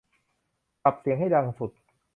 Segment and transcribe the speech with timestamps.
[0.83, 1.71] ปรับเสียงให้ดังสุด